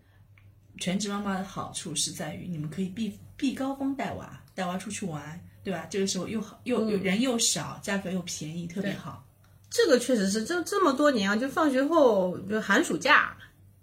[0.78, 5.86] 全职妈妈的好处是在于你们可以避避高峰带娃，带娃出去玩，对吧？
[5.88, 9.24] 这个时候又好又又人又少，价格又便宜，特别好。
[9.68, 13.36] 这个确实是，这这么多年啊，就放学后就寒暑假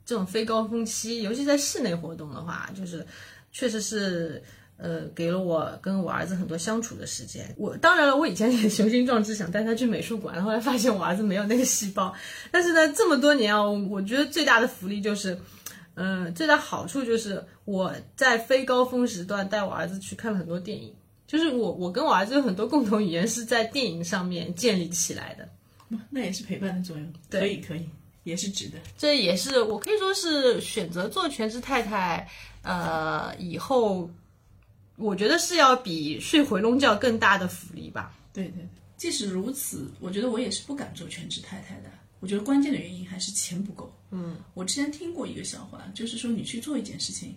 [0.06, 3.06] 这种非高峰期，尤其在室内活动的话，就是
[3.52, 4.42] 确实是
[4.78, 7.54] 呃给了我跟我儿子很多相处的时间。
[7.58, 12.14] 我当然了，我以前也雄心壮志想带他去美术馆，后来发现我儿子没有那个细胞。
[12.52, 15.38] 但是呢，这么多年啊，我觉得最大的福利就是。
[15.96, 20.92] 嗯，最大好处就是我在非高峰时段带我儿子去看了很多电影，
[21.28, 25.48] 就是我我跟我儿子有很多共同语言是在电影上面建立起来的。
[26.10, 27.88] 那也是陪伴的作用，可以可以，
[28.24, 28.80] 也是值得。
[28.98, 32.28] 这也是我可以说是选择做全职太太，
[32.64, 34.10] 呃，以后
[34.96, 38.14] 我觉得是要比睡回笼觉更大的福利吧。
[38.32, 41.90] 对对对，即使如此，我觉得我也是不敢做全职太太的。
[42.20, 43.94] 我觉得关键的原因还是钱不够。
[44.12, 47.36] 嗯，我之前听过一个笑话，就是说你去做一件事情，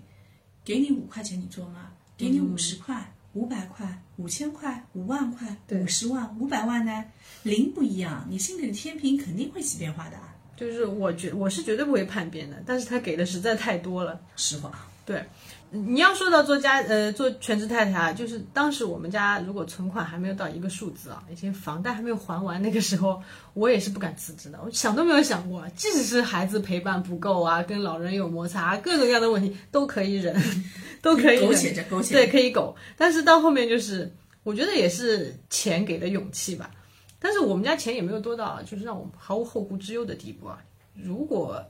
[0.65, 1.91] 给你五块钱，你做吗？
[2.17, 7.05] 给你五十块、五百块、五千块、五万块、五十万、五百万呢？
[7.43, 10.17] 零不一样，你心里的天平肯定会起变化的。
[10.57, 14.19] 就是我觉我是绝对不会叛变的，但是他给的实在太多了。
[14.37, 15.23] 实话，对。
[15.71, 23.21] 你要说到做家呃做全职太太啊，就是当时我们家如果存款还没有到一个数字啊，以前房贷还没有还完那个时候，
[23.55, 30.41] 我也是不敢辞职的，我想都没有想过，即使是孩子陪伴不够啊，跟老人有摩擦，各种各样的问题都可以忍，
[31.03, 32.75] 都可以苟且着苟且对，可以苟。
[32.97, 36.71] 但是到后面就是，我觉得也是钱给的勇气吧。
[37.19, 40.63] 但是我们家钱也没有多到就是让我毫无后顾之忧的地步啊。
[40.95, 41.61] 如果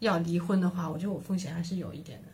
[0.00, 2.28] 要离婚的话，我觉得我风险还是有一点的。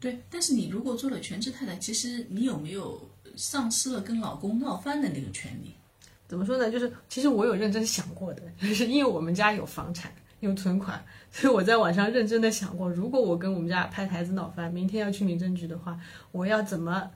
[0.00, 3.00] 对，但是你如果做了全职太太，其实你有没有
[3.36, 5.72] 丧失了跟老公闹翻的那个权利？
[6.28, 6.70] 怎么说呢？
[6.70, 15.98] 就是其实我有认真想过的，就是因为我们家有房产、有存款，所以我在晚上认真的想过，如果我跟我们家拍台子闹翻，明天要去民政局的话，
[16.30, 17.10] 我要怎么，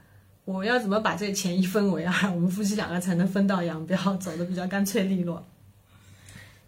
[0.44, 5.46] 我要怎么把这钱一分为二，我们夫妻两个才能分道扬镳，走的比较干脆利落。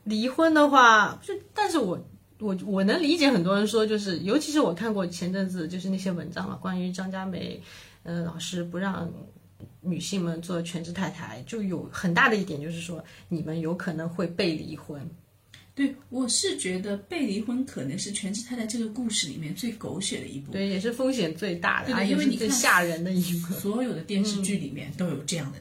[0.04, 1.98] 离婚的话，就但是我
[2.44, 7.60] 我我能理解很多人说，就是尤其是我看过前阵子就是那些文章嘛，关于张嘉美，
[8.02, 9.10] 呃，老师不让
[9.80, 15.00] 女性们做全职太太，就有很大的一点就是说，你们有可能会被离婚。
[15.74, 20.52] 对，我是觉得被离婚可能是全职太太这个故事里面最狗血的一部。
[20.52, 23.52] 对，也是风险最大的，对的而且是最因为你看吓人的一步。
[23.54, 25.58] 所有的电视剧里面都有这样的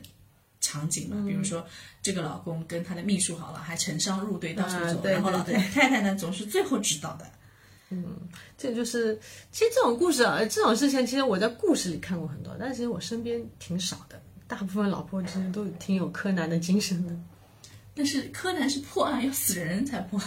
[0.63, 1.63] 场景嘛，比如说
[2.01, 7.29] 这个老公跟他的秘书好了，还成双入对到处走，然后老对太太呢总是最后知道的。
[7.89, 8.17] 嗯
[8.57, 9.19] 这就是，
[9.51, 14.19] 其实这种故事啊，这种事情，其实我在故事里看过很多，但是其实我身边挺少的。
[14.47, 17.13] 大部分老婆其实都挺有柯南的精神的。
[17.93, 20.19] 但是柯南是破案要死人才破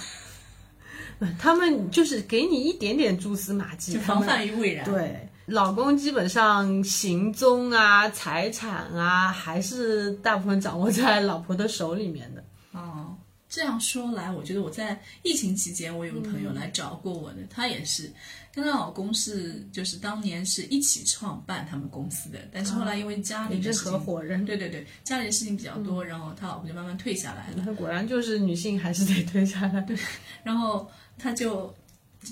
[1.19, 4.85] 案， 他们就是给你一点点蛛丝马迹，就防范于未然。
[4.85, 12.45] 对，老公基本上行踪啊、财产啊，还是大部分掌握在老婆的手里面的。
[12.73, 13.17] 哦，
[13.49, 18.13] 这样说来，我觉得我在疫情期间，我有个朋嗯友来找过我的，她也是
[18.53, 27.63] 跟她老公是就是当年是一起创办他们公司的，但是后来因为家里是的事情合伙人，对对对，家里的事情比较多，然后他老婆就慢慢退下来了。
[27.65, 29.81] 那果然就是女性还是得退下来。
[29.83, 29.97] 对，
[30.43, 31.73] 然后他就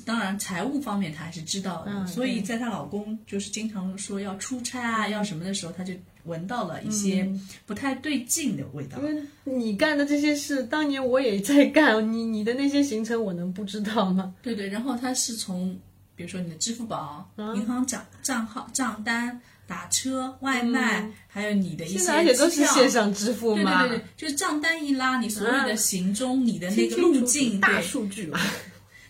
[0.02, 5.92] 当然财务方面她还是知道的，嗯所以在她老公就是经常说要出差啊，要什么的时候，她就
[6.24, 7.30] 闻到了一些
[7.66, 8.98] 不太对劲的味道。
[8.98, 14.34] 因为你干的这些事，当年我也在干，你你的那些行程我能不知道吗？
[14.42, 15.78] 对对，然后他是从
[16.16, 28.38] 比如说你的支付宝、嗯银行账账号、账单、打车、外卖，还有你的一些嗯现在而且都是线上支付嘛，对对对，就是账单一拉，你所有的行踪、你的那个路径，大对，数据嘛。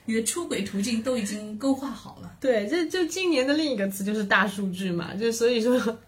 [0.07, 2.37] 你的出轨途径都已经勾画好了。
[2.41, 5.99] 对，这就今年的另一个词就是大数据嘛，就所以说，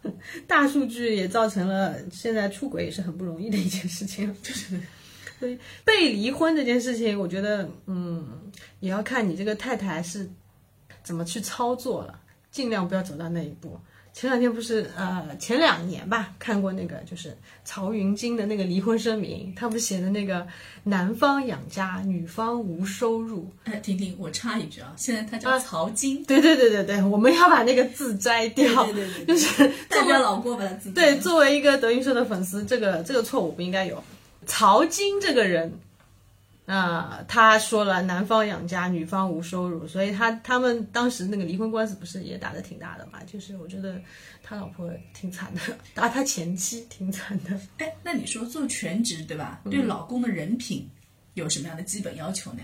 [0.47, 4.35] 大数据也造成了现在出轨也是很不容易的一件事情。
[4.43, 4.79] 就是，
[5.41, 10.29] 所以被离婚这件事情，我觉得，嗯，也要看你这个太太是
[11.03, 13.79] 怎么去操作了，尽量不要走到那一步。
[14.17, 20.47] 前两天不是呃前两年吧，看过那个就是曹云金的那个离婚声明，他不是写的那个
[20.85, 34.03] 男方养家，女方无收入，哎，婷婷，我插一句啊，现在他啊叫曹金，对对对对对，我们要把那个字摘掉，对对对对就是代表老郭把他自己对，作为一个德云社的粉丝，这个这个错误不应该有。
[34.47, 35.79] 曹金这个人，
[36.67, 43.21] 啊、他说了男方养家，女方无收入，所以他他们当时那个离婚官司不是也打得挺大的嘛？
[43.25, 44.01] 就是我觉得
[44.43, 45.61] 他老婆挺惨的，
[45.95, 47.57] 打他前妻挺惨的。
[47.79, 49.61] 哎，那你说做全职对吧？
[49.71, 50.91] 对老公的人品
[51.35, 52.63] 有什么样的基本要求呢？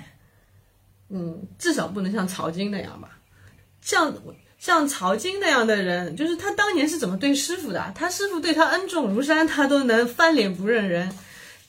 [1.10, 3.18] 嗯，至少不能像曹晶那样吧？
[3.82, 4.12] 像
[4.58, 7.92] 像曹晶那样的人，就是他当年是怎么对师傅的？
[7.94, 11.08] 他师傅对他恩重如山，他都能翻脸不认人。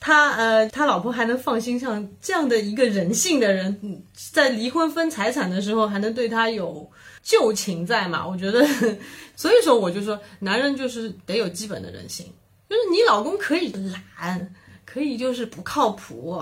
[0.06, 6.86] 他呃，他老婆还能放心，像这样的一个人性的人，在离婚分财产的时候，还能对他有
[7.22, 8.28] 旧情在嘛？
[8.28, 8.62] 我觉得，
[9.34, 12.26] 所以说我就说，男人就是得有基本的人性，
[12.68, 13.72] 就是你老公可以
[14.18, 16.38] 懒，可以就是不靠谱，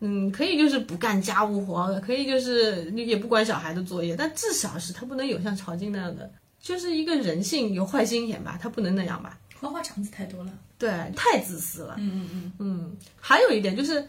[0.00, 9.38] 嗯，可以就是不干家务活，可以就是也不管小孩的作业，但至少是他不能有像曹晶那样的，就是一个人性有坏心眼吧，他不能那样吧？
[9.58, 10.52] 花花肠子太多了。
[10.80, 11.94] 对，太自私了。
[11.98, 14.02] 嗯嗯嗯，嗯，还有一点就是，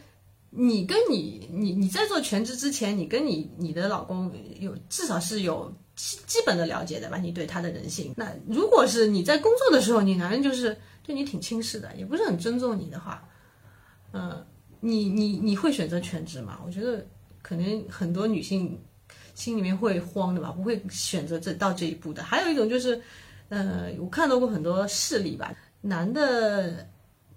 [0.49, 7.17] 你跟你你你在做全职之前，你跟你你的老公有至少是有基基本的了解的吧？
[7.17, 8.13] 你对他的人性。
[8.15, 13.21] 那如果是你在工作的时候，你男人就是对你挺轻视的，也不是很尊重你的话，
[14.13, 14.45] 嗯、
[14.79, 16.59] 你你你会选择全职吗？
[16.65, 17.05] 我觉得
[17.41, 18.79] 可能很多女性
[19.35, 22.23] 心里面会慌的吧，不会选择这到这一步的。
[22.23, 23.01] 还有一种就是，
[23.49, 26.87] 呃，我看到过很多事例吧，男的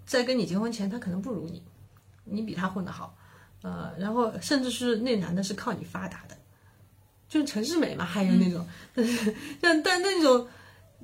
[0.07, 1.62] 在跟你结婚前，他可能不如你，
[2.24, 3.16] 你比他混得好，
[3.62, 6.37] 呃，然后甚至是那男的是靠你发达的，
[7.28, 8.66] 就是陈世美嘛，还有那种，
[9.61, 10.46] 但但那种。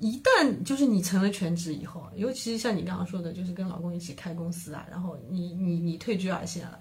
[0.03, 6.81] 一旦就是你成了全职以后，尤其是像你刚刚说的，就是跟老公一起开公司啊，然后你你你退居二线了，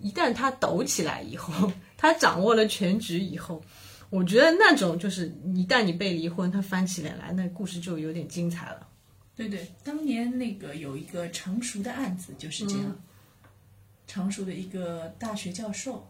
[0.00, 3.62] 一旦他抖起来以后， 他掌握了全局以后，
[4.08, 8.88] 我觉得那种就是一旦你被离婚，他翻起脸来，那故事就有点精彩了。
[9.36, 12.98] 对对，当年那个有一个常熟的案子就是这样，嗯
[14.06, 16.06] 常熟的一个大学教授，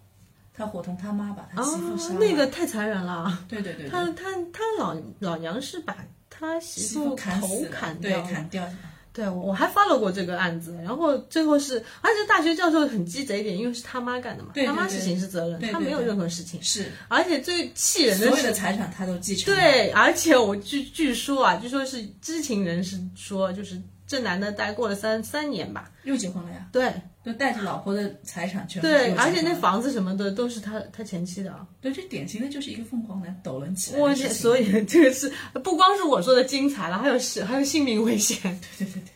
[0.52, 2.14] 他伙同他妈把他媳妇杀了。
[2.14, 3.44] 哦那个太残忍了。
[3.48, 5.96] 对对对对，他他他老老娘是把
[6.28, 8.68] 他媳媳妇砍头死了，对砍掉了，砍掉。
[9.14, 19.60] 对，我我还 follow 过这个案子，然后最后是，而且大学教授很鸡贼一点，因为是他妈干的嘛，对对他妈是刑事责任，他没有任何事情，是而且最气人的是所有的，财产他都继承了。
[19.60, 26.92] 对，而且我据据说啊，据说是知情人士说，就是这男的大概过了三三年吧，又结婚了呀，对
[27.24, 31.66] 就带着老婆的财产全部对，而且那房子什么的都是他他前妻的啊。
[31.80, 34.34] 对，这典型的就是一个凤凰男抖抡起来我的事情。
[34.34, 38.38] 所以这个是不光是我说的精彩了，还有是还有性命危险。
[38.42, 39.10] 对对对对，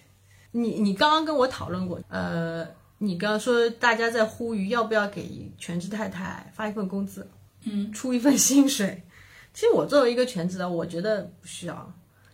[0.53, 7.29] 你你刚刚跟我讨论过，呃，你刚刚说大家在呼吁要不要给全职太太发一份工资，
[7.65, 9.03] 嗯，出一份薪水。
[9.53, 11.93] 其实我作为一个全职的，我觉得不需要。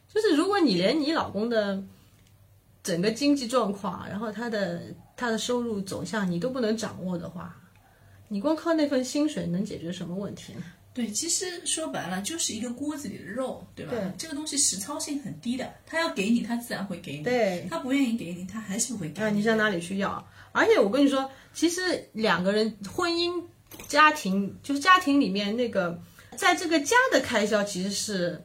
[0.09, 1.83] 就是如果你连你老公的
[2.85, 4.83] 整个经济状况，然后他的
[5.17, 7.57] 他的收入走向你都不能掌握的话，
[8.29, 10.63] 你光靠那份薪水能解决什么问题呢？
[10.93, 13.91] 对，其实说白了就是一个锅子里的肉，对吧？
[13.91, 19.39] 对这个东西实操性很低的，他要给你，他自然会给你；对他不愿意给你，他还是不会给你啊，你。
[19.39, 20.25] 你上哪里去要？
[20.53, 23.43] 而且我跟你说，其实两个人婚姻
[23.89, 26.01] 家庭，就是家庭里面那个，
[26.37, 28.45] 在这个家的开销其实是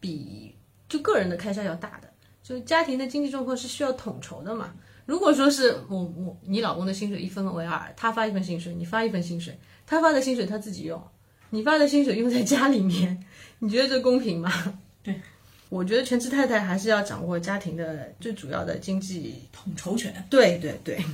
[0.00, 0.56] 比
[0.88, 2.05] 就个人的开销要大的，
[2.46, 4.72] 就家庭的经济状况是需要统筹的嘛。
[5.04, 11.02] 如果说是我我你老公的薪水一分为二，他发一份薪水，你发一份薪水，他发的薪水他自己用，
[11.50, 13.20] 你发的薪水用在家里面，
[13.58, 14.78] 你觉得这公平吗？
[15.02, 15.20] 对，
[15.68, 20.24] 我觉得全职太太还是要掌握家庭的最主要的经济统筹权。
[20.30, 21.04] 对对对，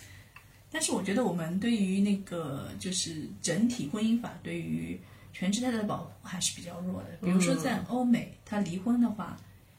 [0.72, 4.98] 但是我觉得我们对于那个就是整体婚姻法对于
[5.34, 7.08] 全职太太的保护还是比较弱的。
[7.20, 9.36] 比如说在欧美，他离婚的话，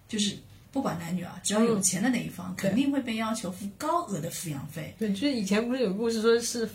[0.08, 0.36] 就是
[0.72, 4.95] 不管男女啊，只要有钱的那一方，肯定会被要求付高额的抚养费。
[4.97, 6.65] 对，就是以前不是有故事说是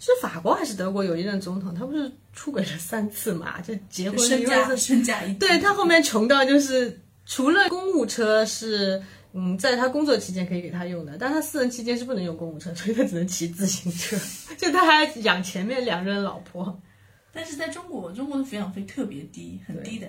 [0.00, 9.02] 是法国还是德国有一任总统，他不是出轨了三次嘛，就结婚身价身价一对他后面穷到就是除了公务车是
[9.34, 14.16] 嗯，在他工作期间可以给他用的，但他私人期间是不能用公务车，所以他只能骑自行车。
[14.56, 16.80] 就他还养前面两任老婆。
[17.32, 20.06] 但是在中国，中国的抚养费特别低，很低的。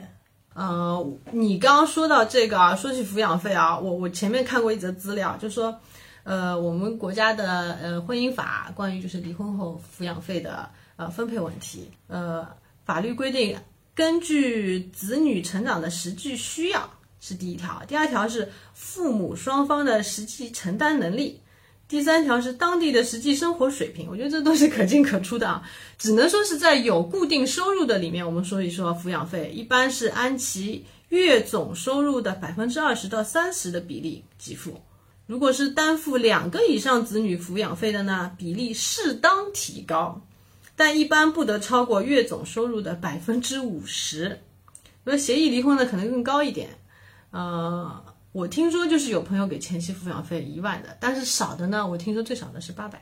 [0.53, 5.75] 呃，你刚刚说到这个啊，说起抚养费啊，我我前面看过一则资料，就说，
[6.23, 12.47] 呃，我们国家的呃婚姻法关于就是离婚后抚养费的呃分配问题，呃，
[12.85, 13.57] 法律规定
[13.95, 16.89] 根据子女成长的实际需要
[17.19, 21.39] 是第一条，第二条是父母双方的实际承担能力。
[21.93, 25.61] 第三条是当地的实际生活水平，我觉得这都是可进可出的啊，
[25.99, 34.81] 只能说是在有固定收入的里面，我们说一说抚养费，一般是按其月总收入的百分之二十到三十的比例给付。
[35.27, 40.19] 如果是担负两个以上子女抚养费的呢，比例适当提高，
[40.75, 44.39] 但一般不得超过月总收入的百分之五十。
[45.03, 46.69] 那协议离婚的可能更高一点，
[47.29, 48.02] 呃。
[48.33, 53.01] 我听说就是有朋友给前妻抚养费一万的，但是少的呢，我听说最少的是八百。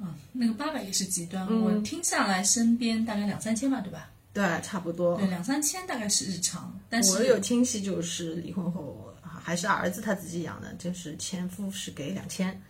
[0.00, 4.10] 嗯，那个八百也是极端，我听下来身边大概两三千吧，对吧？
[4.32, 5.16] 对，差不多。
[5.16, 6.76] 对，两三千大概是日常。
[6.88, 12.60] 但是我有亲戚就是离婚后还是儿子他自己养的，就是前夫是给两千，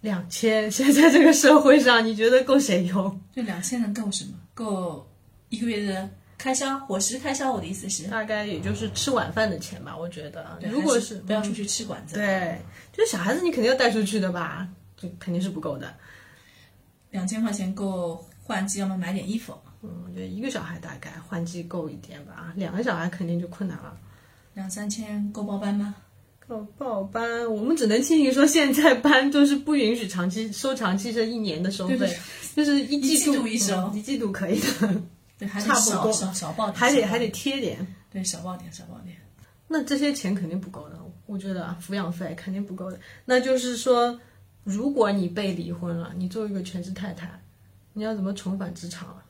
[0.00, 0.68] 两千。
[0.70, 3.20] 现在这个社会上，你觉得够谁用？
[3.32, 4.32] 这两千能够什么？
[4.52, 5.08] 够
[5.48, 6.10] 一个月的？
[6.42, 9.94] 开销，伙食开销，我的意思是，大概也就是吃晚饭的钱吧。
[9.94, 12.58] 我觉得，如果是不要出去吃馆子，对，
[12.94, 14.66] 就是小孩子你肯定要带出去的吧，
[14.96, 15.94] 就肯定是不够的。
[17.10, 19.52] 两千块钱够换季，要么买点衣服。
[19.82, 23.94] 嗯，我觉得一个小孩大概换季够一点吧，两个小孩肯定就困难了。
[24.54, 25.94] 两三千够报班吗？
[26.48, 32.18] 够报班，我们只能庆幸说现在班就是不允许长期收长期这一年的收费，
[32.56, 35.02] 就是一季度一收，一季度可以的。
[35.40, 37.84] 对，还差不多，少少报点，还得还得贴点。
[38.12, 39.16] 对，少报点，少报点。
[39.66, 43.00] 那这些钱肯定不够的，我觉得抚养费肯定不够的。
[43.24, 44.20] 那就是说，
[44.64, 47.40] 如果你被离婚了，你作为一个全职太太，
[47.94, 49.24] 你要怎么重返职场啊？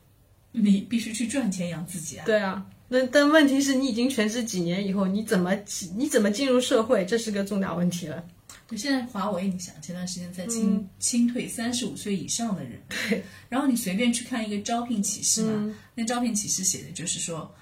[0.50, 2.24] 你必须去赚钱养自己啊。
[2.26, 5.54] 对啊，那但问题是你已经全职几年以后，你怎么
[5.94, 8.24] 你怎么进入社会，这是个重大问题了。
[8.70, 17.52] 对，现在华为，你想前段时间在清清退三十五岁以上的人，对，然后你随便去看一个招聘启事嘛，那招聘启事写的就是说，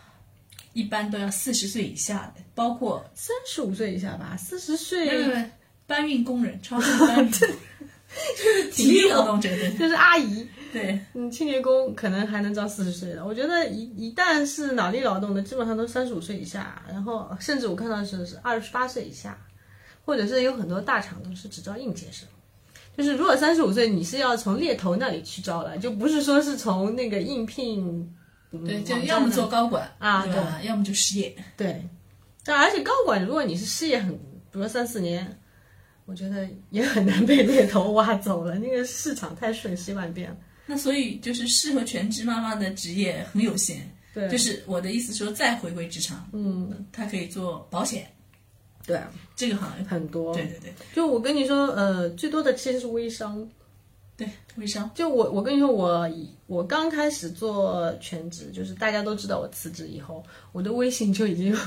[0.74, 5.50] 一般都要四十岁以下的，包括三十五岁以下吧，四十岁，对对对，
[5.86, 9.48] 搬运工人，超市搬运， 就是 体力劳动者，
[9.78, 19.38] 就是阿姨，对，嗯，清洁工可能还能招四十岁的，我觉得一一旦是脑力劳动的，基本上都三十五岁以下，然后甚至我看到是是二十八岁以下。
[20.08, 22.26] 或者是有很多大厂都是只招应届生，
[22.96, 28.10] 就是如果三十五岁，你是要从猎头那里去招了，就不是说是从那个应聘，
[28.50, 30.62] 对，就要么做高管啊，对吧？
[30.62, 31.36] 要么就失业。
[31.58, 31.86] 对，
[32.42, 34.16] 但而且高管，如果你是失业很，
[34.50, 35.38] 比如三四年，
[36.06, 38.58] 我觉得也很难被猎头挖走了。
[38.58, 40.36] 那个市场太瞬息万变了。
[40.64, 43.86] 那所以就是适合全职妈妈的职业很有限。
[44.14, 48.10] 对，就是我的意思说，再回归职场，嗯，她可以做保险。
[48.88, 48.98] 对，
[49.36, 50.32] 这个行业很多。
[50.32, 53.46] 对对对，就我跟你说，呃，最多的其实是微商。
[54.16, 54.26] 对，
[54.56, 54.90] 微商。
[54.94, 56.10] 就我，我跟你说，我
[56.48, 61.58] 我刚开始做全职，就是大家都知道我辞职以后，我的微信就已经有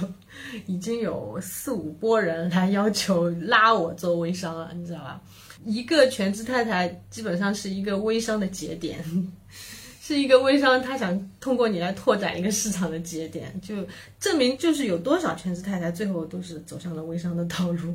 [0.66, 5.22] 已经有四五波人来要求拉我做微商了，你知道吧？
[5.64, 8.98] 一个全职太太基本上是一个微商的节点。
[10.04, 13.86] 是一个微商，他想通过你来拓展一个市场的节点，就
[14.20, 17.94] 证明就是有多少全职太太最后都是走上了微商的道路。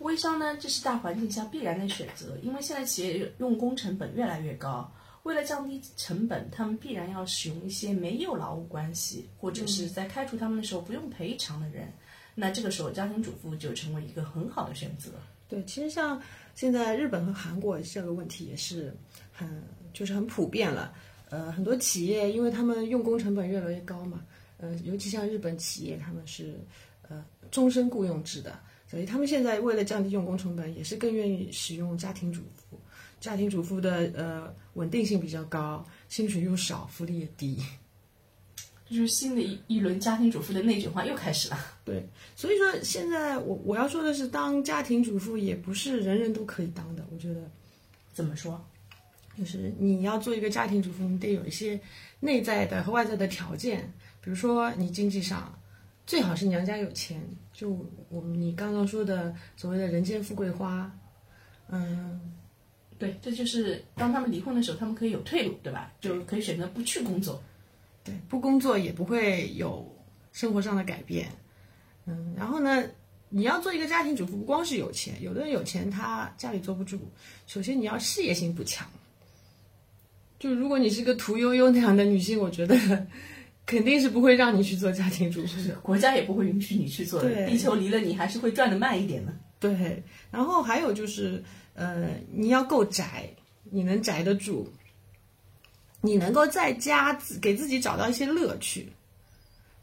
[0.00, 4.86] 微商呢，这是大环境下必然的选择，因为现在企业用工成本越来越高，
[5.22, 11.90] 为了降低成本，他们必然要使用一些没有劳务关系或者是在开除他们的时候不用赔偿的人，
[12.34, 15.08] 那这个时候家庭主妇就成为一个很好的选择。
[15.48, 16.20] 对，其实像
[16.54, 18.94] 现在日本和韩国这个问题也是
[19.32, 19.62] 很。
[19.94, 20.92] 就是很普遍了，
[21.30, 24.24] 呃，很多企业因为他们用工成本越来越高嘛，
[24.58, 26.58] 呃，尤其像日本企业，他们是
[27.08, 32.76] 呃终身雇佣制的，所以他们现在为了降低用工成本，也是更愿意使用家庭主妇。
[33.20, 37.62] 家庭主妇的呃稳定性比较高，薪水又少，福利也低。
[38.88, 41.58] 这就是新的一一轮家庭主妇的内卷化又开始了。
[41.84, 42.06] 对，
[42.36, 47.40] 所以说现在我我要说的是，当家庭主妇也不是人人都可以当的，我觉得。
[48.12, 48.64] 怎么说？
[49.36, 51.80] 就是你要做一个家庭主妇，你得有一些
[52.20, 55.52] 内在的和外在的条件，比如说你经济上
[56.06, 57.20] 最好是娘家有钱，
[57.52, 57.76] 就
[58.08, 60.88] 我们你刚刚说的所谓的人间富贵花，
[61.68, 62.20] 嗯，
[63.00, 65.92] 对，这就是当他们离婚的时候，他们可以有退路，对吧？
[66.00, 67.42] 就可以选择不去工作。
[68.04, 69.90] 对，不工作也不会有
[70.32, 71.28] 生活上的改变，
[72.06, 72.84] 嗯，然后呢，
[73.30, 76.98] 你要做一个家庭主妇，不光是有钱，有的人有钱他家里坐不住，
[77.46, 78.86] 首先你要事业心不强。
[80.38, 82.76] 就如果你是个屠呦呦那样的女性，我觉得
[83.64, 85.74] 肯定是不会让你去做家庭主妇的。
[85.76, 87.32] 国家也不会允许你去做的。
[87.32, 89.32] 对地球离了你还是会转的慢一点的。
[89.58, 91.42] 对，然后还有就是，
[91.72, 93.30] 呃，你要够宅，
[93.70, 94.70] 你能宅得住，
[96.04, 98.88] 你能够在家自给自己找到一些乐趣。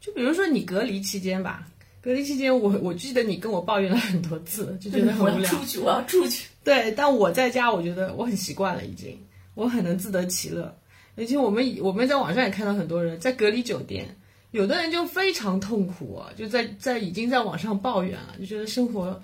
[0.00, 1.66] 就比如说你隔离期间吧，
[2.00, 5.50] 隔离期间我我记得你跟我抱怨了很多次，就觉得我很无聊。
[5.52, 6.48] 要出去，我要出去。
[6.64, 9.18] 对，但我在家，我觉得我很习惯了，已经，
[9.54, 10.76] 我很能自得其乐。
[11.14, 14.16] 而且我们我们在网上也看到很多人在隔离酒店，
[14.50, 19.22] 有的人就非常痛苦啊，就在在已经在网上抱怨了，就觉得生活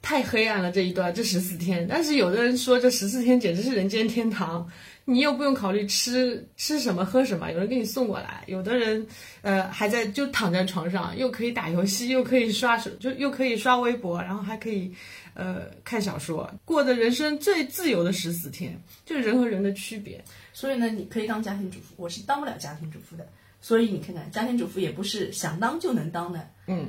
[0.00, 1.86] 太黑暗了这一段这十四天。
[1.88, 4.66] 但是有的人说这十四天简直是人间天堂，
[5.10, 8.44] 你又不用考虑吃吃什么喝什么，有人给你送过来。
[8.46, 9.06] 有的人
[9.40, 14.92] 呃还在就躺在床上，又可以打游戏，又可以刷手，就又可以刷微博，然后还可以
[15.32, 20.22] 呃看小说，过的人生最自由的十四天，就是人和人的区别。
[20.52, 23.26] 所以呢，你可以当家庭主妇，我是当不了家庭主妇的。
[23.62, 26.46] 所以你看看，家庭主妇也不是想当就能当的。
[26.66, 26.86] 嗯，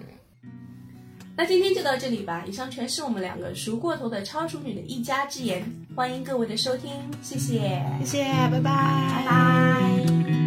[1.40, 2.44] 那今天就到这里吧。
[2.46, 5.64] 以上全是我们两个熟过头的超熟女的一家之言，
[5.96, 10.39] 欢迎各位的收听，谢谢，谢谢，拜拜，拜拜。